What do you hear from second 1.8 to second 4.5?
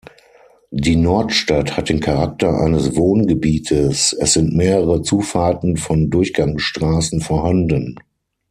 den Charakter eines Wohngebietes, es